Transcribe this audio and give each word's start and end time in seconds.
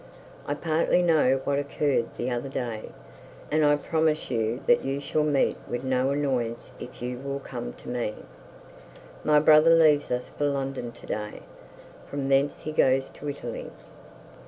'I 0.47 0.55
partly 0.55 1.03
know 1.03 1.41
what 1.43 1.59
occurred 1.59 2.07
the 2.17 2.31
other 2.31 2.49
day, 2.49 2.89
and 3.51 3.63
I 3.63 3.75
promise 3.75 4.31
you 4.31 4.61
that 4.65 4.83
you 4.83 4.99
shall 4.99 5.21
meet 5.23 5.57
with 5.69 5.83
no 5.83 6.09
annoyance 6.09 6.71
if 6.79 7.03
you 7.03 7.19
will 7.19 7.39
come 7.39 7.73
to 7.73 7.87
me. 7.87 8.15
My 9.23 9.39
brother 9.39 9.75
leaves 9.75 10.09
us 10.09 10.27
for 10.29 10.45
London 10.45 10.91
to 10.91 11.05
day; 11.05 11.41
from 12.09 12.29
thence 12.29 12.61
he 12.61 12.71
goes 12.71 13.11
to 13.11 13.29
Italy. 13.29 13.69